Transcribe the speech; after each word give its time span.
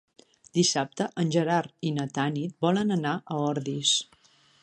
Dissabte 0.57 1.05
en 1.23 1.33
Gerard 1.35 1.75
i 1.89 1.91
na 1.99 2.07
Tanit 2.17 2.57
volen 2.67 2.95
anar 2.97 3.15
a 3.19 3.39
Ordis. 3.53 3.95